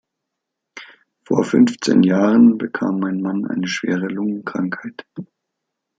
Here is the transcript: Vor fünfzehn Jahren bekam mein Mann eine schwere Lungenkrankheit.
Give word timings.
Vor 1.27 1.43
fünfzehn 1.43 2.01
Jahren 2.01 2.57
bekam 2.57 3.01
mein 3.01 3.21
Mann 3.21 3.45
eine 3.45 3.67
schwere 3.67 4.07
Lungenkrankheit. 4.07 5.05